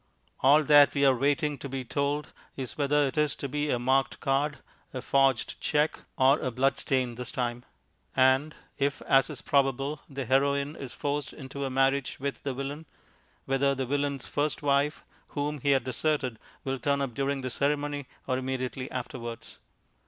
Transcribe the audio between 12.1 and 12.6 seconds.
with the